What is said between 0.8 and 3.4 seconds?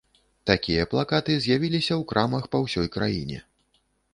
плакаты з'явіліся ў крамах па ўсёй краіне.